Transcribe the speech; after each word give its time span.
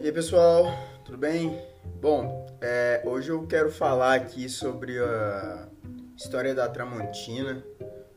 E 0.00 0.06
aí 0.06 0.12
pessoal, 0.12 0.64
tudo 1.04 1.18
bem? 1.18 1.62
Bom, 2.00 2.46
é, 2.58 3.02
hoje 3.04 3.28
eu 3.28 3.46
quero 3.46 3.70
falar 3.70 4.14
aqui 4.14 4.48
sobre 4.48 4.98
a 4.98 5.68
história 6.16 6.54
da 6.54 6.66
Tramontina, 6.70 7.62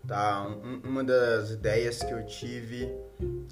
tá? 0.08 0.48
Um, 0.48 0.80
uma 0.88 1.04
das 1.04 1.52
ideias 1.52 2.02
que 2.02 2.14
eu 2.14 2.26
tive, 2.26 2.90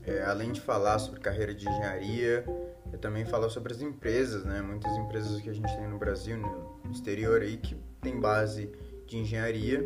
é, 0.06 0.24
além 0.24 0.54
de 0.54 0.62
falar 0.62 0.98
sobre 1.00 1.20
carreira 1.20 1.54
de 1.54 1.68
engenharia, 1.68 2.46
eu 2.94 2.98
também 3.00 3.26
falo 3.26 3.50
sobre 3.50 3.74
as 3.74 3.82
empresas, 3.82 4.46
né? 4.46 4.62
Muitas 4.62 4.96
empresas 4.96 5.42
que 5.42 5.50
a 5.50 5.54
gente 5.54 5.76
tem 5.76 5.90
no 5.90 6.00
Brasil, 6.00 6.38
no 6.38 6.90
exterior 6.90 7.42
aí, 7.42 7.58
que 7.58 7.76
tem 8.00 8.18
base 8.18 8.72
de 9.08 9.18
engenharia 9.18 9.86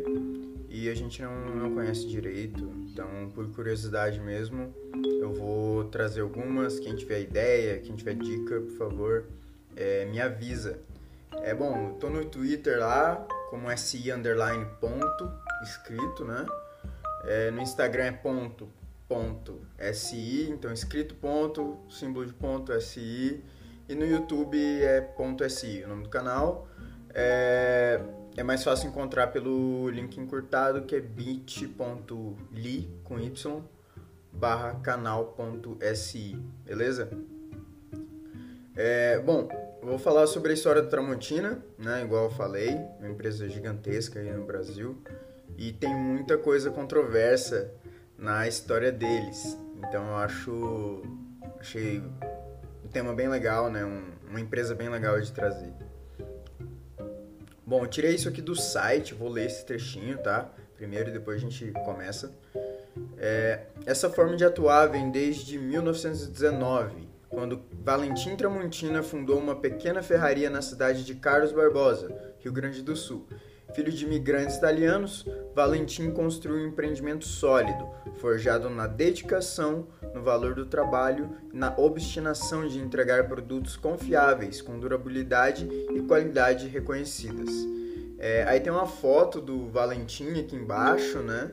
e 0.76 0.90
a 0.90 0.94
gente 0.94 1.22
não, 1.22 1.34
não 1.54 1.74
conhece 1.74 2.06
direito. 2.06 2.70
Então, 2.90 3.30
por 3.34 3.48
curiosidade 3.52 4.20
mesmo, 4.20 4.74
eu 5.18 5.32
vou 5.32 5.84
trazer 5.84 6.20
algumas. 6.20 6.78
Quem 6.78 6.94
tiver 6.94 7.22
ideia, 7.22 7.78
quem 7.78 7.96
tiver 7.96 8.14
dica, 8.14 8.60
por 8.60 8.76
favor, 8.76 9.24
é, 9.74 10.04
me 10.04 10.20
avisa. 10.20 10.78
É 11.42 11.54
bom, 11.54 11.96
tô 11.98 12.10
no 12.10 12.26
Twitter 12.26 12.78
lá, 12.78 13.26
como 13.48 13.74
SI 13.74 14.12
underline 14.12 14.66
ponto, 14.78 15.32
escrito, 15.62 16.26
né? 16.26 16.44
É, 17.24 17.50
no 17.50 17.62
Instagram 17.62 18.04
é 18.04 18.12
ponto, 18.12 18.68
ponto 19.08 19.58
SI, 19.94 20.50
então 20.50 20.70
escrito 20.72 21.14
ponto, 21.14 21.78
símbolo 21.88 22.26
de 22.26 22.34
ponto 22.34 22.78
SI. 22.78 23.42
E 23.88 23.94
no 23.94 24.04
YouTube 24.04 24.58
é 24.82 25.00
ponto 25.00 25.48
SI, 25.48 25.84
o 25.84 25.88
nome 25.88 26.02
do 26.02 26.10
canal. 26.10 26.68
É, 27.14 27.98
é 28.36 28.42
mais 28.42 28.62
fácil 28.62 28.88
encontrar 28.88 29.28
pelo 29.28 29.88
link 29.88 30.20
encurtado 30.20 30.82
que 30.82 30.94
é 30.94 31.00
bit.ly 31.00 32.90
com 33.02 33.18
y 33.18 33.62
barra 34.30 34.74
canal.si, 34.80 36.38
beleza? 36.64 37.10
É, 38.76 39.18
bom, 39.20 39.48
vou 39.82 39.98
falar 39.98 40.26
sobre 40.26 40.50
a 40.50 40.54
história 40.54 40.82
do 40.82 40.88
Tramontina, 40.90 41.64
né? 41.78 42.02
Igual 42.02 42.24
eu 42.24 42.30
falei, 42.30 42.76
uma 42.98 43.08
empresa 43.08 43.48
gigantesca 43.48 44.20
aí 44.20 44.30
no 44.30 44.44
Brasil 44.44 45.02
e 45.56 45.72
tem 45.72 45.94
muita 45.94 46.36
coisa 46.36 46.70
controversa 46.70 47.72
na 48.18 48.46
história 48.46 48.92
deles. 48.92 49.56
Então 49.78 50.06
eu 50.08 50.16
acho 50.16 51.02
achei 51.58 52.02
um 52.84 52.88
tema 52.88 53.14
bem 53.14 53.28
legal, 53.28 53.70
né? 53.70 53.82
Um, 53.82 54.12
uma 54.28 54.40
empresa 54.40 54.74
bem 54.74 54.90
legal 54.90 55.18
de 55.18 55.32
trazer. 55.32 55.72
Bom, 57.66 57.82
eu 57.82 57.88
tirei 57.88 58.14
isso 58.14 58.28
aqui 58.28 58.40
do 58.40 58.54
site, 58.54 59.12
vou 59.12 59.28
ler 59.28 59.46
esse 59.46 59.66
trechinho, 59.66 60.16
tá? 60.18 60.48
Primeiro 60.76 61.10
e 61.10 61.12
depois 61.12 61.38
a 61.38 61.40
gente 61.40 61.72
começa. 61.84 62.30
É, 63.18 63.62
essa 63.84 64.08
forma 64.08 64.36
de 64.36 64.44
atuar 64.44 64.86
vem 64.86 65.10
desde 65.10 65.58
1919, 65.58 67.08
quando 67.28 67.60
Valentim 67.82 68.36
Tramontina 68.36 69.02
fundou 69.02 69.40
uma 69.40 69.56
pequena 69.56 70.00
ferraria 70.00 70.48
na 70.48 70.62
cidade 70.62 71.04
de 71.04 71.16
Carlos 71.16 71.50
Barbosa, 71.50 72.08
Rio 72.38 72.52
Grande 72.52 72.82
do 72.82 72.94
Sul. 72.94 73.26
Filho 73.74 73.90
de 73.90 74.04
imigrantes 74.04 74.58
italianos, 74.58 75.26
Valentim 75.52 76.12
construiu 76.12 76.64
um 76.64 76.68
empreendimento 76.68 77.24
sólido, 77.24 77.84
forjado 78.18 78.68
na 78.70 78.86
dedicação, 78.86 79.86
no 80.14 80.22
valor 80.22 80.54
do 80.54 80.66
trabalho 80.66 81.30
e 81.52 81.56
na 81.56 81.74
obstinação 81.76 82.66
de 82.66 82.78
entregar 82.78 83.28
produtos 83.28 83.76
confiáveis, 83.76 84.60
com 84.60 84.78
durabilidade 84.78 85.68
e 85.94 86.00
qualidade 86.02 86.66
reconhecidas. 86.68 87.50
É, 88.18 88.44
aí 88.44 88.60
tem 88.60 88.72
uma 88.72 88.86
foto 88.86 89.40
do 89.40 89.68
Valentim 89.68 90.40
aqui 90.40 90.56
embaixo, 90.56 91.18
né? 91.18 91.50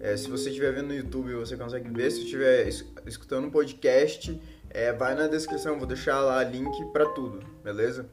É, 0.00 0.16
se 0.16 0.30
você 0.30 0.48
estiver 0.48 0.72
vendo 0.72 0.88
no 0.88 0.94
YouTube, 0.94 1.34
você 1.34 1.56
consegue 1.56 1.90
ver. 1.90 2.10
Se 2.10 2.22
estiver 2.22 2.68
escutando 3.04 3.46
um 3.46 3.50
podcast, 3.50 4.40
é, 4.70 4.92
vai 4.92 5.14
na 5.14 5.26
descrição, 5.26 5.78
vou 5.78 5.86
deixar 5.86 6.20
lá 6.20 6.42
link 6.44 6.84
para 6.92 7.06
tudo, 7.06 7.40
beleza? 7.64 8.08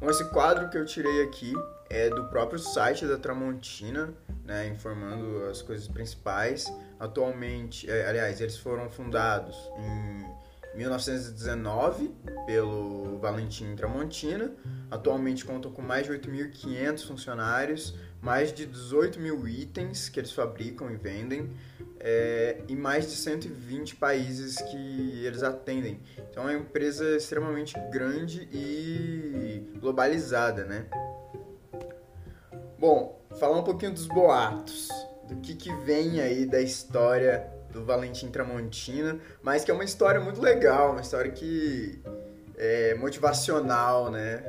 Bom, 0.00 0.08
esse 0.08 0.24
quadro 0.30 0.70
que 0.70 0.78
eu 0.78 0.86
tirei 0.86 1.22
aqui 1.22 1.52
é 1.90 2.08
do 2.08 2.24
próprio 2.24 2.58
site 2.58 3.04
da 3.04 3.18
Tramontina, 3.18 4.14
né, 4.46 4.66
informando 4.68 5.44
as 5.44 5.60
coisas 5.60 5.86
principais. 5.86 6.72
Atualmente, 6.98 7.88
é, 7.90 8.08
aliás, 8.08 8.40
eles 8.40 8.56
foram 8.56 8.88
fundados 8.88 9.54
em 9.76 10.78
1919 10.78 12.14
pelo 12.46 13.18
Valentim 13.18 13.76
Tramontina. 13.76 14.50
Atualmente 14.90 15.44
contam 15.44 15.70
com 15.70 15.82
mais 15.82 16.06
de 16.06 16.12
8.500 16.12 17.06
funcionários, 17.06 17.94
mais 18.20 18.52
de 18.52 18.66
18 18.66 19.18
mil 19.18 19.48
itens 19.48 20.08
que 20.08 20.20
eles 20.20 20.32
fabricam 20.32 20.90
e 20.90 20.96
vendem 20.96 21.50
é, 21.98 22.56
e 22.66 22.74
mais 22.74 23.06
de 23.06 23.16
120 23.16 23.96
países 23.96 24.56
que 24.56 25.24
eles 25.24 25.42
atendem. 25.42 26.00
Então 26.30 26.48
é 26.48 26.56
uma 26.56 26.62
empresa 26.62 27.16
extremamente 27.16 27.78
grande 27.90 28.48
e 28.52 29.70
globalizada, 29.78 30.64
né? 30.64 30.86
Bom, 32.78 33.20
falar 33.38 33.58
um 33.58 33.62
pouquinho 33.62 33.92
dos 33.92 34.06
boatos, 34.06 34.88
do 35.28 35.36
que, 35.36 35.54
que 35.54 35.72
vem 35.84 36.20
aí 36.20 36.46
da 36.46 36.60
história 36.60 37.46
do 37.70 37.84
Valentim 37.84 38.30
Tramontina, 38.30 39.20
mas 39.42 39.64
que 39.64 39.70
é 39.70 39.74
uma 39.74 39.84
história 39.84 40.20
muito 40.20 40.40
legal, 40.40 40.92
uma 40.92 41.02
história 41.02 41.30
que 41.30 42.02
é 42.56 42.94
motivacional, 42.94 44.10
né? 44.10 44.42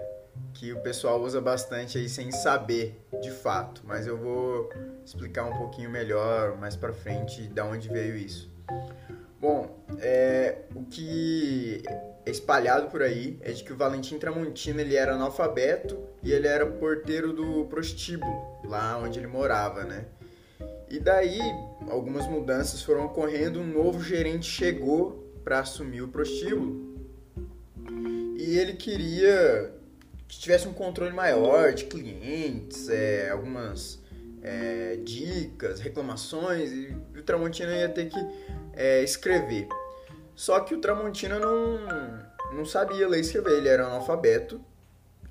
Que 0.53 0.71
o 0.71 0.81
pessoal 0.81 1.21
usa 1.21 1.41
bastante 1.41 1.97
aí 1.97 2.07
sem 2.07 2.31
saber 2.31 3.00
de 3.21 3.31
fato, 3.31 3.81
mas 3.85 4.07
eu 4.07 4.17
vou 4.17 4.69
explicar 5.05 5.45
um 5.45 5.55
pouquinho 5.55 5.89
melhor 5.89 6.57
mais 6.57 6.75
para 6.75 6.91
frente 6.91 7.47
de 7.47 7.61
onde 7.61 7.87
veio 7.87 8.15
isso. 8.15 8.51
Bom, 9.39 9.83
é, 9.99 10.59
o 10.75 10.83
que 10.83 11.83
é 12.25 12.31
espalhado 12.31 12.89
por 12.89 13.01
aí 13.01 13.39
é 13.41 13.51
de 13.51 13.63
que 13.63 13.73
o 13.73 13.77
Valentim 13.77 14.17
Tramontina 14.17 14.81
ele 14.81 14.95
era 14.95 15.15
analfabeto 15.15 15.97
e 16.21 16.31
ele 16.31 16.47
era 16.47 16.65
porteiro 16.65 17.33
do 17.33 17.65
prostíbulo, 17.65 18.59
lá 18.63 18.97
onde 18.97 19.19
ele 19.19 19.27
morava, 19.27 19.83
né? 19.83 20.05
E 20.89 20.99
daí 20.99 21.39
algumas 21.89 22.27
mudanças 22.27 22.81
foram 22.81 23.05
ocorrendo, 23.05 23.61
um 23.61 23.65
novo 23.65 24.03
gerente 24.03 24.45
chegou 24.45 25.31
para 25.43 25.59
assumir 25.59 26.01
o 26.01 26.07
prostíbulo 26.07 26.91
e 28.37 28.57
ele 28.57 28.73
queria 28.73 29.73
que 30.31 30.39
tivesse 30.39 30.65
um 30.65 30.71
controle 30.71 31.13
maior 31.13 31.73
de 31.73 31.83
clientes, 31.83 32.87
é, 32.87 33.29
algumas 33.29 34.01
é, 34.41 34.95
dicas, 35.03 35.81
reclamações 35.81 36.71
e 36.71 36.95
o 37.13 37.21
Tramontina 37.21 37.75
ia 37.75 37.89
ter 37.89 38.07
que 38.07 38.17
é, 38.71 39.03
escrever. 39.03 39.67
Só 40.33 40.61
que 40.61 40.73
o 40.73 40.79
Tramontina 40.79 41.37
não, 41.37 41.79
não 42.55 42.65
sabia 42.65 43.09
ler 43.09 43.17
e 43.17 43.21
escrever, 43.21 43.57
ele 43.57 43.67
era 43.67 43.85
analfabeto, 43.85 44.63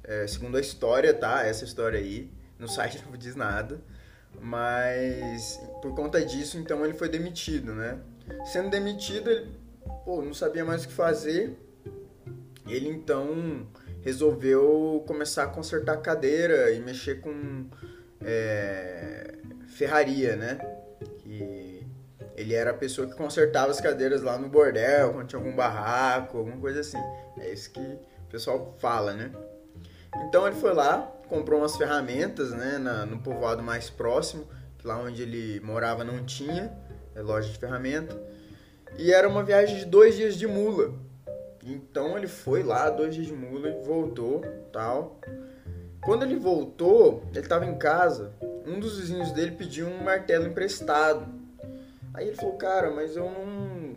é, 0.05 0.27
segundo 0.27 0.59
a 0.59 0.61
história, 0.61 1.15
tá? 1.15 1.47
Essa 1.47 1.65
história 1.65 1.99
aí, 1.99 2.31
no 2.59 2.69
site 2.69 3.03
não 3.11 3.17
diz 3.17 3.35
nada, 3.35 3.81
mas 4.39 5.59
por 5.81 5.95
conta 5.95 6.23
disso, 6.23 6.59
então 6.59 6.85
ele 6.85 6.93
foi 6.93 7.09
demitido, 7.09 7.75
né? 7.75 7.99
Sendo 8.53 8.69
demitido, 8.69 9.31
ele 9.31 9.51
pô, 10.05 10.21
não 10.21 10.35
sabia 10.35 10.63
mais 10.63 10.85
o 10.85 10.89
que 10.89 10.93
fazer, 10.93 11.57
ele 12.67 12.91
então 12.91 13.67
resolveu 14.03 15.05
começar 15.07 15.45
a 15.45 15.47
consertar 15.47 15.97
cadeira 15.99 16.71
e 16.73 16.81
mexer 16.81 17.21
com 17.21 17.67
é, 18.23 19.35
ferraria, 19.69 20.37
né? 20.37 20.59
Que 21.19 21.87
ele 22.37 22.55
era 22.55 22.71
a 22.71 22.75
pessoa 22.75 23.07
que 23.07 23.15
consertava 23.15 23.71
as 23.71 23.81
cadeiras 23.81 24.23
lá 24.23 24.39
no 24.39 24.49
bordel, 24.49 25.13
quando 25.13 25.29
tinha 25.29 25.39
algum 25.39 25.55
barraco, 25.55 26.39
alguma 26.39 26.57
coisa 26.57 26.81
assim. 26.81 26.99
É 27.39 27.53
isso 27.53 27.71
que 27.71 27.81
o 27.81 28.31
pessoal 28.31 28.75
fala, 28.79 29.13
né? 29.13 29.31
Então 30.27 30.47
ele 30.47 30.57
foi 30.57 30.75
lá, 30.75 31.03
comprou 31.29 31.61
umas 31.61 31.77
ferramentas, 31.77 32.51
né, 32.51 32.79
na, 32.79 33.07
no 33.07 33.19
povoado 33.21 33.63
mais 33.63 33.89
próximo, 33.89 34.49
que 34.79 34.87
lá 34.87 34.99
onde 34.99 35.23
ele 35.23 35.61
morava 35.61 36.03
não 36.03 36.25
tinha 36.25 36.73
é 37.15 37.23
loja 37.23 37.49
de 37.49 37.59
ferramenta. 37.59 38.21
E 38.99 39.13
era 39.13 39.29
uma 39.29 39.43
viagem 39.43 39.79
de 39.79 39.85
dois 39.85 40.17
dias 40.17 40.37
de 40.37 40.47
mula. 40.47 40.95
Então 41.65 42.17
ele 42.17 42.27
foi 42.27 42.63
lá, 42.63 42.89
dois 42.89 43.15
dias 43.15 43.27
de 43.27 43.33
mula, 43.33 43.71
voltou, 43.83 44.43
tal. 44.73 45.21
Quando 46.03 46.23
ele 46.23 46.37
voltou, 46.37 47.23
ele 47.31 47.41
estava 47.41 47.67
em 47.67 47.77
casa. 47.77 48.33
Um 48.67 48.81
dos 48.81 48.99
vizinhos 48.99 49.33
dele 49.33 49.53
pediu 49.53 49.87
um 49.87 50.03
martelo 50.03 50.47
emprestado. 50.47 51.27
Aí 52.15 52.29
ele 52.29 52.37
falou, 52.37 52.57
cara, 52.57 52.91
mas 52.91 53.17
eu 53.17 53.31
não. 53.31 53.97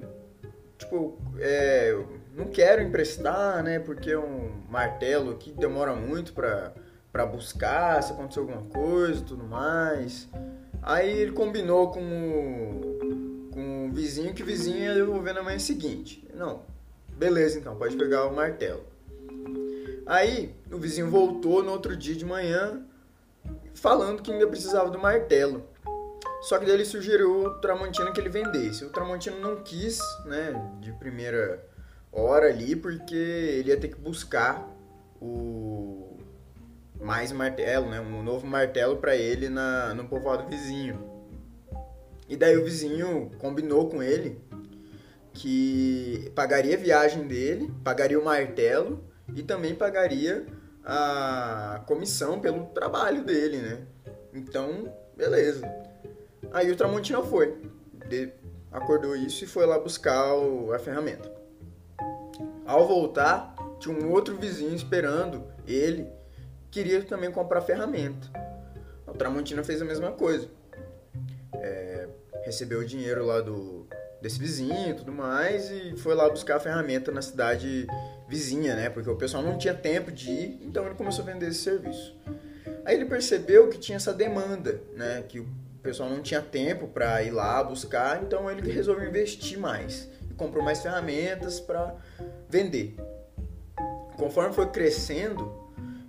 Tipo, 0.78 1.18
é, 1.40 1.98
não 2.36 2.46
quero 2.46 2.82
emprestar, 2.82 3.64
né? 3.64 3.80
Porque 3.80 4.12
é 4.12 4.20
um 4.20 4.52
martelo 4.70 5.32
aqui 5.32 5.52
demora 5.52 5.96
muito 5.96 6.34
pra, 6.34 6.74
pra 7.12 7.26
buscar, 7.26 8.04
se 8.04 8.12
acontecer 8.12 8.40
alguma 8.40 8.64
coisa 8.64 9.22
e 9.22 9.26
tudo 9.26 9.44
mais. 9.46 10.28
Aí 10.82 11.10
ele 11.10 11.32
combinou 11.32 11.92
com 11.92 12.02
o, 12.02 13.50
com 13.54 13.88
o 13.88 13.94
vizinho 13.94 14.34
que 14.34 14.44
o 14.44 14.46
vizinho 14.46 14.80
ia 14.80 14.94
devolver 14.94 15.34
na 15.34 15.42
manhã 15.42 15.58
seguinte. 15.58 16.28
Não, 16.34 16.62
beleza 17.18 17.60
então, 17.60 17.76
pode 17.76 17.96
pegar 17.96 18.26
o 18.26 18.36
martelo. 18.36 18.84
Aí 20.06 20.54
o 20.72 20.78
vizinho 20.78 21.10
voltou 21.10 21.64
no 21.64 21.72
outro 21.72 21.96
dia 21.96 22.16
de 22.16 22.26
manhã 22.26 22.86
falando 23.74 24.22
que 24.22 24.32
ainda 24.32 24.48
precisava 24.48 24.90
do 24.90 25.00
martelo. 25.00 25.64
Só 26.42 26.60
que 26.60 26.66
daí 26.66 26.74
ele 26.76 26.86
sugeriu 26.86 27.46
o 27.46 27.50
Tramontina 27.60 28.12
que 28.12 28.20
ele 28.20 28.30
vendesse. 28.30 28.84
O 28.84 28.90
Tramontina 28.90 29.38
não 29.38 29.64
quis, 29.64 30.00
né, 30.26 30.54
de 30.82 30.92
primeira 30.94 31.66
hora 32.12 32.48
ali 32.48 32.76
porque 32.76 33.16
ele 33.16 33.70
ia 33.70 33.80
ter 33.80 33.88
que 33.88 33.96
buscar 33.96 34.70
o 35.22 36.18
mais 37.00 37.32
martelo, 37.32 37.90
né? 37.90 38.00
Um 38.00 38.22
novo 38.22 38.46
martelo 38.46 38.98
para 38.98 39.16
ele 39.16 39.50
na, 39.50 39.94
no 39.94 40.08
povoado 40.08 40.48
vizinho. 40.48 41.12
E 42.28 42.36
daí 42.36 42.58
o 42.58 42.64
vizinho 42.64 43.32
combinou 43.40 43.90
com 43.90 44.02
ele 44.02 44.40
que 45.34 46.32
pagaria 46.36 46.76
a 46.76 46.80
viagem 46.80 47.28
dele, 47.28 47.74
pagaria 47.84 48.20
o 48.20 48.24
martelo 48.24 49.04
e 49.36 49.42
também 49.42 49.74
pagaria 49.74 50.46
a 50.86 51.82
comissão 51.88 52.40
pelo 52.40 52.66
trabalho 52.68 53.24
dele, 53.24 53.58
né? 53.58 53.82
Então, 54.34 54.94
beleza. 55.16 55.68
Aí 56.52 56.72
o 56.72 56.76
Tramontina 56.76 57.22
foi, 57.24 57.58
acordou 58.72 59.16
isso 59.16 59.44
e 59.44 59.48
foi 59.48 59.66
lá 59.66 59.80
buscar 59.80 60.36
o, 60.36 60.72
a 60.74 60.80
ferramenta. 60.80 61.32
Ao 62.66 62.88
voltar, 62.88 63.56
tinha 63.80 63.96
um 63.96 64.12
outro 64.12 64.38
vizinho 64.38 64.76
esperando 64.76 65.44
ele, 65.66 66.08
queria 66.70 67.02
também 67.04 67.32
comprar 67.32 67.62
ferramenta. 67.62 68.28
O 69.08 69.14
Tramontina 69.14 69.64
fez 69.64 69.82
a 69.82 69.86
mesma 69.86 70.12
coisa. 70.12 70.48
É, 71.56 72.08
recebeu 72.44 72.80
o 72.80 72.86
dinheiro 72.86 73.26
lá 73.26 73.42
do, 73.42 73.88
desse 74.24 74.40
vizinho 74.40 74.92
e 74.92 74.94
tudo 74.94 75.12
mais 75.12 75.70
e 75.70 75.96
foi 75.98 76.16
lá 76.16 76.30
buscar 76.30 76.56
a 76.56 76.60
ferramenta 76.60 77.12
na 77.12 77.22
cidade 77.22 77.86
vizinha, 78.30 78.74
né? 78.74 78.90
Porque 78.90 79.10
o 79.10 79.18
pessoal 79.18 79.44
não 79.44 79.58
tinha 79.58 79.74
tempo 79.74 80.10
de 80.10 80.32
ir, 80.32 80.60
então 80.62 80.86
ele 80.86 80.96
começou 80.96 81.24
a 81.24 81.32
vender 81.32 81.50
esse 81.50 81.60
serviço. 81.60 82.16
Aí 82.86 82.96
ele 82.96 83.06
percebeu 83.06 83.68
que 83.68 83.78
tinha 83.78 83.98
essa 83.98 84.14
demanda, 84.14 84.82
né? 84.96 85.26
Que 85.28 85.42
o 85.42 85.48
pessoal 85.82 86.10
não 86.10 86.22
tinha 86.22 86.42
tempo 86.42 86.88
para 86.88 87.22
ir 87.22 87.32
lá 87.32 87.62
buscar, 87.62 88.24
então 88.24 88.50
ele 88.50 88.72
resolveu 88.72 89.10
investir 89.10 89.60
mais 89.60 90.10
e 90.32 90.34
comprou 90.34 90.64
mais 90.64 90.82
ferramentas 90.82 91.60
para 91.60 91.94
vender. 92.50 92.96
Conforme 94.16 94.54
foi 94.54 94.68
crescendo, 94.70 95.52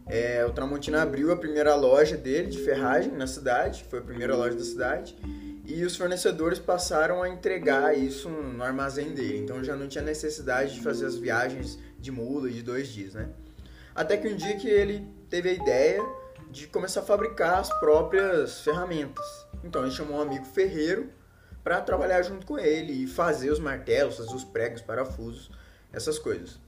é, 0.06 0.44
o 0.46 0.52
Tramontina 0.52 1.02
abriu 1.02 1.32
a 1.32 1.36
primeira 1.36 1.74
loja 1.74 2.16
dele 2.16 2.46
de 2.46 2.58
ferragem 2.58 3.10
na 3.10 3.26
cidade, 3.26 3.84
foi 3.90 3.98
a 3.98 4.02
primeira 4.02 4.36
loja 4.36 4.56
da 4.56 4.62
cidade 4.62 5.16
e 5.64 5.82
os 5.84 5.96
fornecedores 5.96 6.58
passaram 6.58 7.22
a 7.22 7.28
entregar 7.28 7.96
isso 7.96 8.28
no 8.28 8.62
armazém 8.62 9.14
dele. 9.14 9.38
Então 9.38 9.64
já 9.64 9.74
não 9.74 9.88
tinha 9.88 10.04
necessidade 10.04 10.74
de 10.74 10.82
fazer 10.82 11.06
as 11.06 11.16
viagens 11.16 11.78
de 11.98 12.12
mula 12.12 12.50
de 12.50 12.62
dois 12.62 12.88
dias, 12.88 13.14
né? 13.14 13.30
Até 13.94 14.16
que 14.16 14.28
um 14.28 14.36
dia 14.36 14.56
que 14.56 14.68
ele 14.68 15.08
teve 15.30 15.48
a 15.48 15.52
ideia 15.52 16.02
de 16.50 16.66
começar 16.66 17.00
a 17.00 17.04
fabricar 17.04 17.58
as 17.58 17.70
próprias 17.80 18.60
ferramentas. 18.60 19.24
Então 19.62 19.82
ele 19.82 19.90
chamou 19.90 20.18
um 20.18 20.20
amigo 20.20 20.44
ferreiro 20.44 21.10
para 21.62 21.80
trabalhar 21.80 22.20
junto 22.22 22.44
com 22.44 22.58
ele 22.58 23.04
e 23.04 23.06
fazer 23.06 23.50
os 23.50 23.58
martelos, 23.58 24.18
fazer 24.18 24.34
os 24.34 24.44
pregos, 24.44 24.82
parafusos, 24.82 25.50
essas 25.92 26.18
coisas. 26.18 26.60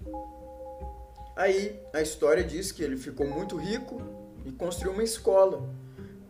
Aí 1.36 1.78
a 1.92 2.00
história 2.00 2.42
diz 2.42 2.72
que 2.72 2.82
ele 2.82 2.96
ficou 2.96 3.26
muito 3.26 3.56
rico 3.56 4.00
e 4.46 4.52
construiu 4.52 4.94
uma 4.94 5.04
escola 5.04 5.68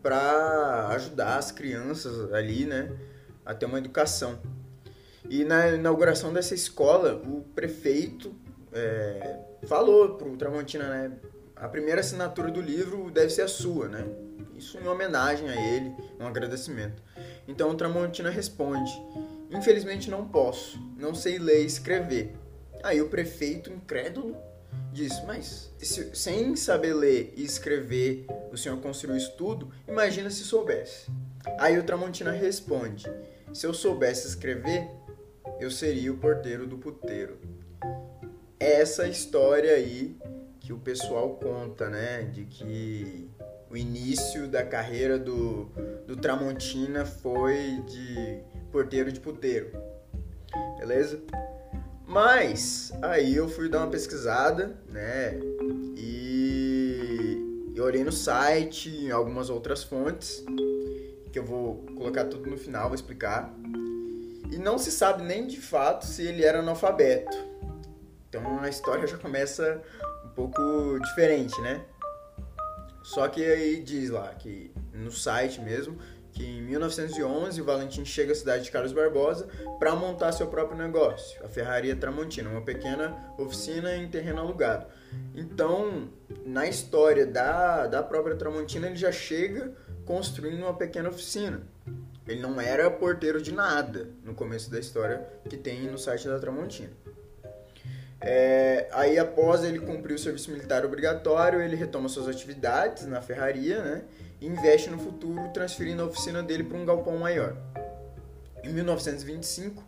para 0.02 0.88
ajudar 0.88 1.36
as 1.36 1.50
crianças 1.50 2.32
ali, 2.32 2.64
né, 2.64 2.90
a 3.44 3.54
ter 3.54 3.66
uma 3.66 3.78
educação. 3.78 4.38
E 5.28 5.44
na 5.44 5.70
inauguração 5.70 6.32
dessa 6.32 6.54
escola, 6.54 7.14
o 7.14 7.42
prefeito 7.54 8.34
é, 8.72 9.38
falou 9.66 10.14
para 10.14 10.28
o 10.28 10.36
Tramontina, 10.36 10.88
né, 10.88 11.12
a 11.56 11.68
primeira 11.68 12.00
assinatura 12.00 12.50
do 12.50 12.60
livro 12.60 13.10
deve 13.10 13.30
ser 13.30 13.42
a 13.42 13.48
sua, 13.48 13.88
né? 13.88 14.06
Isso 14.56 14.78
em 14.78 14.86
homenagem 14.86 15.48
a 15.48 15.74
ele, 15.74 15.92
um 16.20 16.26
agradecimento. 16.26 17.02
Então 17.48 17.70
o 17.70 17.74
Tramontina 17.74 18.30
responde: 18.30 18.90
Infelizmente 19.50 20.10
não 20.10 20.28
posso, 20.28 20.78
não 20.98 21.14
sei 21.14 21.38
ler 21.38 21.62
e 21.62 21.66
escrever. 21.66 22.34
Aí 22.82 23.00
o 23.00 23.08
prefeito, 23.08 23.72
incrédulo, 23.72 24.36
disso. 24.96 25.22
Mas 25.26 25.70
se, 25.78 26.10
sem 26.16 26.56
saber 26.56 26.94
ler 26.94 27.34
e 27.36 27.44
escrever, 27.44 28.26
o 28.50 28.56
senhor 28.56 28.80
construiu 28.80 29.16
isso 29.16 29.32
tudo, 29.36 29.70
imagina 29.86 30.30
se 30.30 30.42
soubesse. 30.42 31.10
Aí 31.58 31.78
o 31.78 31.84
Tramontina 31.84 32.32
responde: 32.32 33.06
Se 33.52 33.66
eu 33.66 33.74
soubesse 33.74 34.26
escrever, 34.26 34.88
eu 35.60 35.70
seria 35.70 36.12
o 36.12 36.16
porteiro 36.16 36.66
do 36.66 36.78
puteiro. 36.78 37.38
Essa 38.58 39.06
história 39.06 39.74
aí 39.74 40.16
que 40.58 40.72
o 40.72 40.78
pessoal 40.78 41.36
conta, 41.36 41.88
né? 41.88 42.22
De 42.22 42.44
que 42.46 43.30
o 43.70 43.76
início 43.76 44.48
da 44.48 44.64
carreira 44.64 45.18
do, 45.18 45.66
do 46.06 46.16
Tramontina 46.16 47.04
foi 47.04 47.82
de 47.86 48.40
porteiro 48.72 49.12
de 49.12 49.20
puteiro. 49.20 49.70
Beleza? 50.78 51.20
Mas 52.06 52.92
aí 53.02 53.34
eu 53.34 53.48
fui 53.48 53.68
dar 53.68 53.80
uma 53.80 53.90
pesquisada, 53.90 54.78
né? 54.88 55.38
E 55.96 57.72
eu 57.74 57.84
olhei 57.84 58.04
no 58.04 58.12
site, 58.12 58.88
em 58.88 59.10
algumas 59.10 59.50
outras 59.50 59.82
fontes, 59.82 60.44
que 61.32 61.38
eu 61.38 61.44
vou 61.44 61.84
colocar 61.96 62.24
tudo 62.26 62.48
no 62.48 62.56
final, 62.56 62.86
vou 62.86 62.94
explicar. 62.94 63.52
E 64.50 64.56
não 64.56 64.78
se 64.78 64.92
sabe 64.92 65.24
nem 65.24 65.46
de 65.46 65.60
fato 65.60 66.06
se 66.06 66.22
ele 66.22 66.44
era 66.44 66.60
analfabeto. 66.60 67.36
Então 68.28 68.60
a 68.60 68.68
história 68.68 69.06
já 69.06 69.18
começa 69.18 69.82
um 70.24 70.28
pouco 70.28 71.00
diferente, 71.00 71.60
né? 71.60 71.84
Só 73.02 73.28
que 73.28 73.44
aí 73.44 73.82
diz 73.82 74.10
lá 74.10 74.28
que 74.34 74.72
no 74.92 75.10
site 75.10 75.60
mesmo 75.60 75.98
que 76.36 76.44
em 76.44 76.60
1911 76.60 77.62
o 77.62 77.64
Valentim 77.64 78.04
chega 78.04 78.32
à 78.32 78.34
cidade 78.34 78.64
de 78.64 78.70
Carlos 78.70 78.92
Barbosa 78.92 79.48
para 79.78 79.96
montar 79.96 80.32
seu 80.32 80.46
próprio 80.48 80.76
negócio, 80.76 81.42
a 81.42 81.48
Ferraria 81.48 81.96
Tramontina, 81.96 82.50
uma 82.50 82.60
pequena 82.60 83.32
oficina 83.38 83.96
em 83.96 84.06
terreno 84.06 84.40
alugado. 84.40 84.86
Então, 85.34 86.10
na 86.44 86.66
história 86.66 87.24
da, 87.26 87.86
da 87.86 88.02
própria 88.02 88.36
Tramontina, 88.36 88.86
ele 88.86 88.96
já 88.96 89.10
chega 89.10 89.72
construindo 90.04 90.60
uma 90.60 90.74
pequena 90.74 91.08
oficina. 91.08 91.62
Ele 92.28 92.42
não 92.42 92.60
era 92.60 92.90
porteiro 92.90 93.40
de 93.40 93.52
nada 93.52 94.10
no 94.22 94.34
começo 94.34 94.70
da 94.70 94.78
história 94.78 95.26
que 95.48 95.56
tem 95.56 95.90
no 95.90 95.96
site 95.96 96.28
da 96.28 96.38
Tramontina. 96.38 96.92
É, 98.20 98.88
aí, 98.92 99.18
após 99.18 99.64
ele 99.64 99.78
cumprir 99.78 100.14
o 100.14 100.18
serviço 100.18 100.50
militar 100.50 100.84
obrigatório, 100.84 101.62
ele 101.62 101.76
retoma 101.76 102.08
suas 102.10 102.28
atividades 102.28 103.06
na 103.06 103.22
ferraria, 103.22 103.82
né? 103.82 104.04
E 104.40 104.46
investe 104.46 104.90
no 104.90 104.98
futuro, 104.98 105.48
transferindo 105.52 106.02
a 106.02 106.06
oficina 106.06 106.42
dele 106.42 106.64
para 106.64 106.76
um 106.76 106.84
galpão 106.84 107.16
maior. 107.18 107.56
Em 108.62 108.72
1925, 108.72 109.82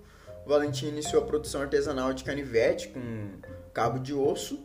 o 0.44 0.48
Valentim 0.48 0.86
iniciou 0.86 1.22
a 1.22 1.26
produção 1.26 1.62
artesanal 1.62 2.12
de 2.12 2.24
canivete 2.24 2.88
com 2.88 3.38
cabo 3.72 3.98
de 3.98 4.14
osso 4.14 4.62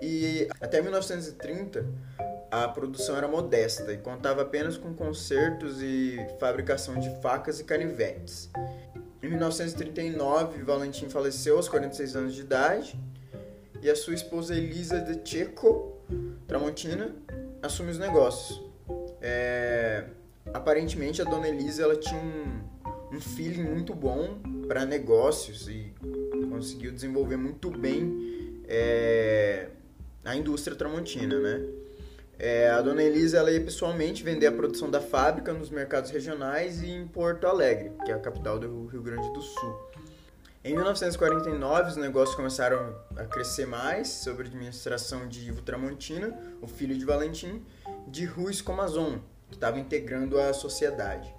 e 0.00 0.48
até 0.60 0.80
1930 0.80 1.86
a 2.50 2.68
produção 2.68 3.16
era 3.16 3.26
modesta 3.26 3.92
e 3.92 3.98
contava 3.98 4.42
apenas 4.42 4.76
com 4.76 4.94
consertos 4.94 5.82
e 5.82 6.16
fabricação 6.38 6.98
de 6.98 7.10
facas 7.20 7.60
e 7.60 7.64
canivetes. 7.64 8.48
Em 9.22 9.28
1939, 9.28 10.62
Valentim 10.62 11.08
faleceu 11.08 11.56
aos 11.56 11.68
46 11.68 12.16
anos 12.16 12.34
de 12.34 12.42
idade 12.42 12.98
e 13.82 13.90
a 13.90 13.96
sua 13.96 14.14
esposa 14.14 14.54
Elisa 14.54 15.00
de 15.00 15.28
Checo 15.28 15.98
Tramontina 16.46 17.14
assume 17.62 17.90
os 17.90 17.98
negócios. 17.98 18.65
É, 19.28 20.04
aparentemente 20.54 21.20
a 21.20 21.24
dona 21.24 21.48
Elisa 21.48 21.82
ela 21.82 21.96
tinha 21.96 22.20
um, 22.20 23.16
um 23.16 23.20
feeling 23.20 23.64
muito 23.64 23.92
bom 23.92 24.38
para 24.68 24.86
negócios 24.86 25.66
e 25.68 25.92
conseguiu 26.48 26.92
desenvolver 26.92 27.36
muito 27.36 27.68
bem 27.68 28.62
é, 28.68 29.66
a 30.24 30.36
indústria 30.36 30.76
tramontina, 30.76 31.40
né? 31.40 31.60
É, 32.38 32.70
a 32.70 32.80
dona 32.80 33.02
Elisa 33.02 33.38
ela 33.38 33.50
ia 33.50 33.60
pessoalmente 33.60 34.22
vender 34.22 34.46
a 34.46 34.52
produção 34.52 34.88
da 34.88 35.00
fábrica 35.00 35.52
nos 35.52 35.70
mercados 35.70 36.12
regionais 36.12 36.80
e 36.82 36.90
em 36.90 37.08
Porto 37.08 37.48
Alegre, 37.48 37.90
que 38.04 38.12
é 38.12 38.14
a 38.14 38.18
capital 38.20 38.60
do 38.60 38.86
Rio 38.86 39.02
Grande 39.02 39.28
do 39.32 39.42
Sul. 39.42 39.86
Em 40.62 40.74
1949, 40.74 41.90
os 41.90 41.96
negócios 41.96 42.36
começaram 42.36 42.94
a 43.16 43.24
crescer 43.24 43.66
mais 43.66 44.08
sob 44.08 44.42
a 44.42 44.46
administração 44.46 45.26
de 45.26 45.48
Ivo 45.48 45.62
Tramontina, 45.62 46.36
o 46.60 46.66
filho 46.66 46.96
de 46.96 47.04
Valentim, 47.04 47.64
de 48.06 48.24
Ruiz 48.24 48.60
Comazon, 48.60 49.18
que 49.48 49.56
estava 49.56 49.78
integrando 49.78 50.38
a 50.40 50.52
sociedade. 50.52 51.34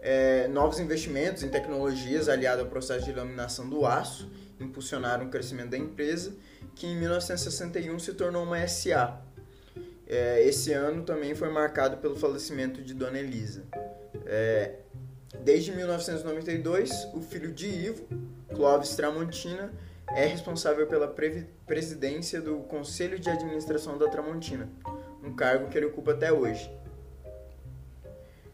É, 0.00 0.48
novos 0.48 0.80
investimentos 0.80 1.42
em 1.42 1.48
tecnologias 1.48 2.28
aliados 2.28 2.64
ao 2.64 2.68
processo 2.68 3.04
de 3.04 3.12
laminação 3.12 3.68
do 3.68 3.86
aço 3.86 4.28
impulsionaram 4.58 5.26
o 5.26 5.28
crescimento 5.30 5.70
da 5.70 5.78
empresa, 5.78 6.34
que 6.74 6.86
em 6.86 6.96
1961 6.96 7.98
se 7.98 8.12
tornou 8.14 8.42
uma 8.42 8.66
SA. 8.66 9.20
É, 10.06 10.42
esse 10.42 10.72
ano 10.72 11.04
também 11.04 11.34
foi 11.34 11.48
marcado 11.50 11.98
pelo 11.98 12.16
falecimento 12.16 12.82
de 12.82 12.94
Dona 12.94 13.18
Elisa. 13.18 13.62
É, 14.26 14.74
desde 15.40 15.72
1992, 15.72 17.08
o 17.14 17.20
filho 17.20 17.52
de 17.52 17.66
Ivo, 17.66 18.06
Clóvis 18.54 18.94
Tramontina, 18.94 19.72
é 20.08 20.26
responsável 20.26 20.86
pela 20.86 21.08
presidência 21.66 22.40
do 22.40 22.56
Conselho 22.64 23.18
de 23.18 23.30
Administração 23.30 23.96
da 23.96 24.08
Tramontina, 24.08 24.68
um 25.22 25.34
cargo 25.34 25.68
que 25.68 25.78
ele 25.78 25.86
ocupa 25.86 26.12
até 26.12 26.32
hoje. 26.32 26.70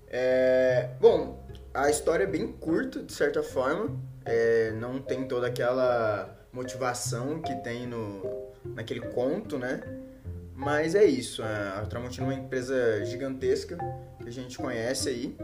É, 0.08 0.90
bom, 1.00 1.44
a 1.72 1.90
história 1.90 2.24
é 2.24 2.26
bem 2.26 2.50
curta, 2.52 3.02
de 3.02 3.12
certa 3.12 3.42
forma, 3.42 3.98
é, 4.24 4.72
não 4.72 5.00
tem 5.00 5.26
toda 5.26 5.46
aquela 5.46 6.36
motivação 6.52 7.40
que 7.40 7.54
tem 7.56 7.86
no, 7.86 8.52
naquele 8.64 9.00
conto, 9.00 9.58
né? 9.58 9.80
Mas 10.54 10.94
é 10.94 11.04
isso, 11.04 11.42
a 11.42 11.86
Tramontina 11.88 12.26
é 12.26 12.30
uma 12.30 12.34
empresa 12.34 13.04
gigantesca 13.04 13.78
que 14.20 14.28
a 14.28 14.32
gente 14.32 14.58
conhece 14.58 15.08
aí. 15.08 15.36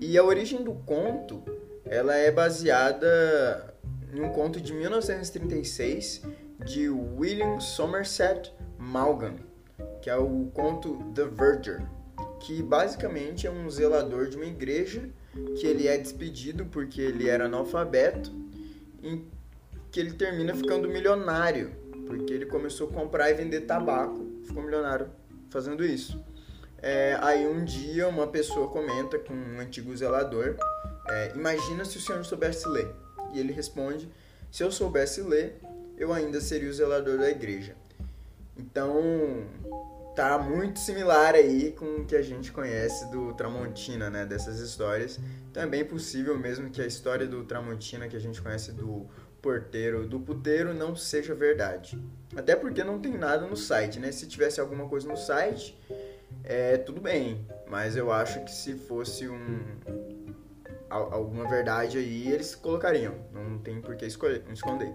E 0.00 0.18
a 0.18 0.24
origem 0.24 0.64
do 0.64 0.74
conto, 0.74 1.42
ela 1.84 2.14
é 2.16 2.30
baseada 2.32 3.74
em 4.12 4.20
um 4.20 4.30
conto 4.30 4.60
de 4.60 4.72
1936 4.72 6.22
de 6.64 6.88
William 6.88 7.60
Somerset 7.60 8.52
Maugham, 8.76 9.36
que 10.06 10.10
é 10.10 10.16
o 10.16 10.48
conto 10.54 11.02
The 11.16 11.24
Verger, 11.24 11.82
que 12.38 12.62
basicamente 12.62 13.44
é 13.44 13.50
um 13.50 13.68
zelador 13.68 14.28
de 14.28 14.36
uma 14.36 14.46
igreja 14.46 15.10
que 15.58 15.66
ele 15.66 15.88
é 15.88 15.98
despedido 15.98 16.64
porque 16.66 17.00
ele 17.00 17.28
era 17.28 17.46
analfabeto 17.46 18.30
e 19.02 19.24
que 19.90 19.98
ele 19.98 20.12
termina 20.12 20.54
ficando 20.54 20.88
milionário, 20.88 21.74
porque 22.06 22.32
ele 22.32 22.46
começou 22.46 22.88
a 22.88 22.92
comprar 22.92 23.32
e 23.32 23.34
vender 23.34 23.62
tabaco, 23.62 24.24
ficou 24.44 24.62
milionário 24.62 25.08
fazendo 25.50 25.84
isso. 25.84 26.22
É, 26.80 27.18
aí 27.20 27.44
um 27.44 27.64
dia 27.64 28.06
uma 28.06 28.28
pessoa 28.28 28.68
comenta 28.68 29.18
com 29.18 29.34
um 29.34 29.58
antigo 29.58 29.96
zelador, 29.96 30.54
é, 31.08 31.32
imagina 31.34 31.84
se 31.84 31.98
o 31.98 32.00
senhor 32.00 32.24
soubesse 32.24 32.68
ler. 32.68 32.94
E 33.34 33.40
ele 33.40 33.52
responde, 33.52 34.08
se 34.52 34.62
eu 34.62 34.70
soubesse 34.70 35.20
ler, 35.20 35.60
eu 35.98 36.12
ainda 36.12 36.40
seria 36.40 36.70
o 36.70 36.72
zelador 36.72 37.18
da 37.18 37.28
igreja. 37.28 37.74
Então, 38.56 39.44
tá 40.16 40.38
muito 40.38 40.78
similar 40.78 41.34
aí 41.34 41.72
com 41.72 41.98
o 41.98 42.06
que 42.06 42.16
a 42.16 42.22
gente 42.22 42.50
conhece 42.50 43.10
do 43.10 43.34
Tramontina, 43.34 44.08
né, 44.08 44.24
dessas 44.24 44.58
histórias. 44.60 45.20
Bem 45.68 45.84
possível 45.84 46.38
mesmo 46.38 46.70
que 46.70 46.80
a 46.80 46.86
história 46.86 47.26
do 47.26 47.44
Tramontina 47.44 48.08
que 48.08 48.16
a 48.16 48.18
gente 48.18 48.40
conhece 48.40 48.72
do 48.72 49.06
porteiro, 49.42 50.06
do 50.06 50.18
puteiro 50.18 50.72
não 50.72 50.96
seja 50.96 51.34
verdade. 51.34 52.02
Até 52.34 52.56
porque 52.56 52.82
não 52.82 52.98
tem 52.98 53.12
nada 53.16 53.46
no 53.46 53.56
site, 53.56 54.00
né? 54.00 54.10
Se 54.10 54.26
tivesse 54.26 54.58
alguma 54.58 54.88
coisa 54.88 55.06
no 55.06 55.18
site, 55.18 55.78
é 56.42 56.78
tudo 56.78 57.00
bem, 57.00 57.46
mas 57.68 57.94
eu 57.94 58.10
acho 58.10 58.42
que 58.42 58.50
se 58.50 58.74
fosse 58.74 59.28
um 59.28 59.60
alguma 60.88 61.46
verdade 61.46 61.98
aí, 61.98 62.32
eles 62.32 62.54
colocariam. 62.54 63.14
Não 63.32 63.58
tem 63.58 63.82
por 63.82 63.96
que 63.96 64.06
escolher, 64.06 64.42
esconder. 64.50 64.92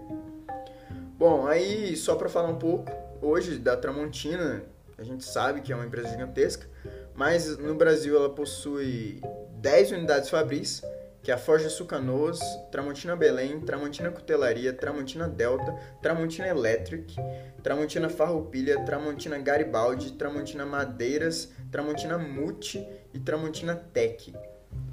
Bom, 1.16 1.46
aí 1.46 1.96
só 1.96 2.16
para 2.16 2.28
falar 2.28 2.48
um 2.48 2.58
pouco, 2.58 2.90
hoje 3.20 3.56
da 3.58 3.76
Tramontina, 3.76 4.64
a 5.02 5.04
gente 5.04 5.24
sabe 5.24 5.60
que 5.60 5.72
é 5.72 5.74
uma 5.74 5.84
empresa 5.84 6.08
gigantesca, 6.08 6.64
mas 7.12 7.58
no 7.58 7.74
Brasil 7.74 8.16
ela 8.16 8.30
possui 8.30 9.20
10 9.60 9.92
unidades 9.92 10.30
fabris, 10.30 10.80
que 11.20 11.30
é 11.30 11.34
a 11.34 11.38
Forja 11.38 11.68
Sucanoas, 11.68 12.38
Tramontina 12.70 13.16
Belém, 13.16 13.60
Tramontina 13.60 14.10
Cutelaria, 14.10 14.72
Tramontina 14.72 15.28
Delta, 15.28 15.76
Tramontina 16.00 16.46
Electric, 16.48 17.16
Tramontina 17.62 18.08
Farroupilha, 18.08 18.84
Tramontina 18.84 19.38
Garibaldi, 19.38 20.12
Tramontina 20.12 20.64
Madeiras, 20.64 21.50
Tramontina 21.70 22.16
Mute 22.16 22.86
e 23.12 23.18
Tramontina 23.18 23.74
Tech. 23.74 24.32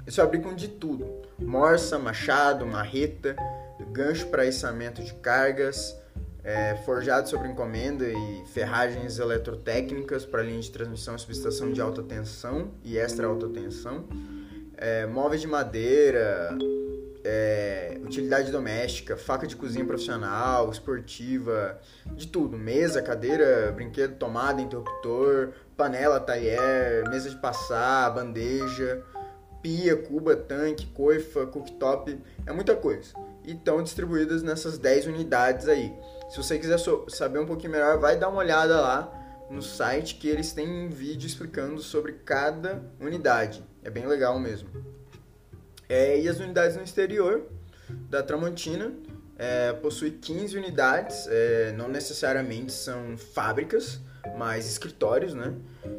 Eles 0.02 0.16
fabricam 0.16 0.54
de 0.54 0.66
tudo: 0.66 1.22
morsa, 1.38 2.00
machado, 2.00 2.66
marreta, 2.66 3.36
gancho 3.92 4.26
para 4.26 4.46
içamento 4.46 5.02
de 5.02 5.14
cargas, 5.14 5.99
é, 6.50 6.74
forjado 6.84 7.28
sobre 7.28 7.48
encomenda 7.48 8.08
e 8.08 8.44
ferragens 8.46 9.20
eletrotécnicas 9.20 10.26
para 10.26 10.42
linha 10.42 10.60
de 10.60 10.70
transmissão 10.70 11.14
e 11.14 11.18
subestação 11.18 11.72
de 11.72 11.80
alta 11.80 12.02
tensão 12.02 12.72
e 12.82 12.98
extra 12.98 13.28
alta 13.28 13.48
tensão, 13.48 14.08
é, 14.76 15.06
móveis 15.06 15.40
de 15.40 15.46
madeira, 15.46 16.58
é, 17.22 18.00
utilidade 18.02 18.50
doméstica, 18.50 19.16
faca 19.16 19.46
de 19.46 19.54
cozinha 19.54 19.84
profissional, 19.84 20.68
esportiva, 20.70 21.78
de 22.16 22.26
tudo, 22.26 22.58
mesa, 22.58 23.00
cadeira, 23.00 23.70
brinquedo, 23.70 24.16
tomada, 24.16 24.60
interruptor, 24.60 25.50
panela, 25.76 26.18
talher, 26.18 27.08
mesa 27.10 27.30
de 27.30 27.36
passar, 27.36 28.10
bandeja, 28.10 29.04
pia, 29.62 29.96
cuba, 29.96 30.34
tanque, 30.34 30.86
coifa, 30.86 31.46
cooktop, 31.46 32.18
é 32.44 32.52
muita 32.52 32.74
coisa. 32.74 33.12
E 33.44 33.52
estão 33.52 33.82
distribuídas 33.82 34.42
nessas 34.42 34.78
10 34.78 35.06
unidades 35.06 35.68
aí. 35.68 35.94
Se 36.30 36.36
você 36.36 36.60
quiser 36.60 36.78
saber 37.08 37.40
um 37.40 37.46
pouquinho 37.46 37.72
melhor, 37.72 37.98
vai 37.98 38.16
dar 38.16 38.28
uma 38.28 38.38
olhada 38.38 38.80
lá 38.80 39.12
no 39.50 39.60
site 39.60 40.14
que 40.14 40.28
eles 40.28 40.52
têm 40.52 40.68
um 40.68 40.88
vídeo 40.88 41.26
explicando 41.26 41.82
sobre 41.82 42.12
cada 42.12 42.80
unidade. 43.00 43.64
É 43.82 43.90
bem 43.90 44.06
legal 44.06 44.38
mesmo. 44.38 44.68
É, 45.88 46.20
e 46.20 46.28
as 46.28 46.38
unidades 46.38 46.76
no 46.76 46.84
exterior 46.84 47.48
da 48.08 48.22
Tramontina 48.22 48.92
é, 49.36 49.72
possui 49.72 50.12
15 50.12 50.56
unidades, 50.56 51.26
é, 51.28 51.72
não 51.72 51.88
necessariamente 51.88 52.70
são 52.70 53.18
fábricas, 53.18 53.98
mas 54.38 54.70
escritórios, 54.70 55.34
né? 55.34 55.52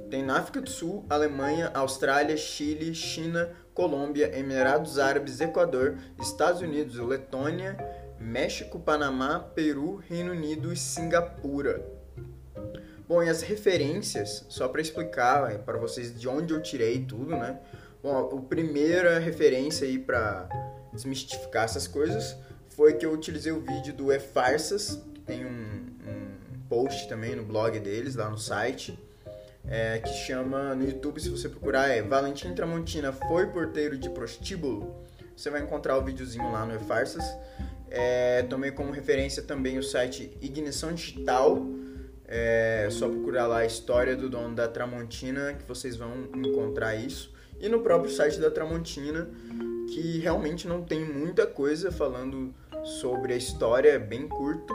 Tem 0.10 0.24
na 0.24 0.38
África 0.38 0.62
do 0.62 0.70
Sul, 0.70 1.06
Alemanha, 1.10 1.72
Austrália, 1.74 2.38
Chile, 2.38 2.96
China, 2.96 3.50
Colômbia, 3.74 4.38
Emirados 4.38 4.98
Árabes, 4.98 5.42
Equador, 5.42 5.98
Estados 6.22 6.62
Unidos, 6.62 6.96
Letônia, 6.96 7.76
México, 8.22 8.80
Panamá, 8.80 9.40
Peru, 9.40 9.96
Reino 9.96 10.32
Unido 10.32 10.72
e 10.72 10.78
Singapura. 10.78 11.84
Bom, 13.08 13.22
e 13.22 13.30
as 13.30 13.42
referências, 13.42 14.46
só 14.48 14.68
para 14.70 14.80
explicar 14.80 15.60
para 15.60 15.78
vocês 15.78 16.18
de 16.18 16.30
onde 16.30 16.54
eu 16.54 16.62
tirei 16.62 17.04
tudo, 17.04 17.36
né? 17.36 17.60
Bom, 18.02 18.18
a 18.18 18.42
primeira 18.44 19.20
referência 19.20 19.86
aí 19.86 20.00
para 20.00 20.48
desmistificar 20.94 21.66
essas 21.66 21.88
coisas 21.88 22.38
foi 22.70 22.94
que 22.94 23.06
eu 23.06 23.12
utilizei 23.12 23.52
o 23.52 23.60
vídeo 23.60 23.94
do 23.94 24.12
E-Farsas, 24.12 25.02
tem 25.26 25.46
um, 25.46 25.88
um 26.08 26.60
post 26.70 27.10
também 27.10 27.36
no 27.36 27.44
blog 27.44 27.80
deles, 27.80 28.16
lá 28.16 28.30
no 28.30 28.38
site, 28.38 28.98
é, 29.68 30.00
que 30.00 30.14
chama 30.14 30.74
no 30.74 30.86
YouTube, 30.86 31.20
se 31.20 31.30
você 31.30 31.50
procurar, 31.50 31.90
é 31.90 32.02
Valentim 32.02 32.54
Tramontina 32.54 33.12
foi 33.12 33.48
porteiro 33.48 33.98
de 33.98 34.10
prostíbulo. 34.10 34.96
Você 35.36 35.50
vai 35.50 35.62
encontrar 35.62 35.98
o 35.98 36.04
videozinho 36.04 36.52
lá 36.52 36.66
no 36.66 36.76
E-Farsas. 36.76 37.24
É, 37.92 38.44
tomei 38.44 38.72
como 38.72 38.90
referência 38.92 39.44
também 39.44 39.78
o 39.78 39.84
site 39.84 40.32
Ignição 40.42 40.94
Digital. 40.94 41.62
É 42.26 42.88
só 42.90 43.10
procurar 43.10 43.46
lá 43.46 43.58
a 43.58 43.66
história 43.66 44.16
do 44.16 44.30
dono 44.30 44.56
da 44.56 44.66
Tramontina 44.66 45.54
que 45.54 45.68
vocês 45.68 45.98
vão 45.98 46.30
encontrar 46.34 46.96
isso. 46.96 47.34
E 47.60 47.68
no 47.68 47.82
próprio 47.82 48.10
site 48.10 48.40
da 48.40 48.50
Tramontina, 48.50 49.30
que 49.90 50.20
realmente 50.20 50.66
não 50.68 50.82
tem 50.82 51.04
muita 51.04 51.46
coisa 51.46 51.92
falando 51.92 52.56
sobre 52.84 53.34
a 53.34 53.36
história, 53.36 53.90
é 53.90 54.00
bem 54.00 54.28
curto, 54.28 54.74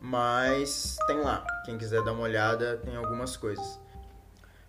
mas 0.00 0.96
tem 1.06 1.18
lá. 1.18 1.46
Quem 1.64 1.78
quiser 1.78 2.02
dar 2.02 2.12
uma 2.12 2.24
olhada, 2.24 2.76
tem 2.78 2.96
algumas 2.96 3.36
coisas. 3.36 3.78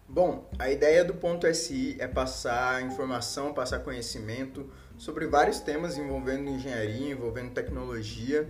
Bom, 0.08 0.50
a 0.60 0.70
ideia 0.70 1.04
do 1.04 1.16
ponto 1.16 1.52
SI 1.52 1.96
é 2.00 2.08
passar 2.08 2.84
informação, 2.84 3.54
passar 3.54 3.80
conhecimento 3.80 4.70
sobre 5.02 5.26
vários 5.26 5.60
temas 5.60 5.98
envolvendo 5.98 6.48
engenharia, 6.48 7.12
envolvendo 7.12 7.52
tecnologia, 7.52 8.48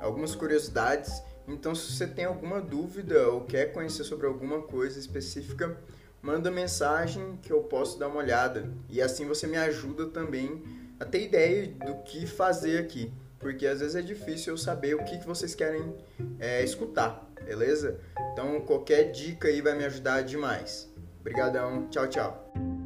algumas 0.00 0.34
curiosidades. 0.34 1.22
Então, 1.46 1.76
se 1.76 1.92
você 1.92 2.08
tem 2.08 2.24
alguma 2.24 2.60
dúvida 2.60 3.28
ou 3.28 3.42
quer 3.42 3.72
conhecer 3.72 4.02
sobre 4.02 4.26
alguma 4.26 4.62
coisa 4.62 4.98
específica, 4.98 5.78
manda 6.20 6.50
mensagem 6.50 7.38
que 7.40 7.52
eu 7.52 7.62
posso 7.62 8.00
dar 8.00 8.08
uma 8.08 8.18
olhada. 8.18 8.68
E 8.90 9.00
assim 9.00 9.28
você 9.28 9.46
me 9.46 9.56
ajuda 9.56 10.06
também 10.06 10.64
a 10.98 11.04
ter 11.04 11.22
ideia 11.22 11.68
do 11.68 12.02
que 12.02 12.26
fazer 12.26 12.78
aqui. 12.80 13.12
Porque 13.38 13.64
às 13.64 13.78
vezes 13.78 13.94
é 13.94 14.02
difícil 14.02 14.54
eu 14.54 14.58
saber 14.58 14.96
o 14.96 15.04
que, 15.04 15.18
que 15.18 15.26
vocês 15.26 15.54
querem 15.54 15.94
é, 16.40 16.64
escutar, 16.64 17.30
beleza? 17.44 18.00
Então 18.32 18.60
qualquer 18.62 19.12
dica 19.12 19.46
aí 19.46 19.60
vai 19.60 19.76
me 19.76 19.84
ajudar 19.84 20.22
demais. 20.22 20.92
Obrigadão, 21.20 21.88
tchau, 21.90 22.08
tchau. 22.08 22.81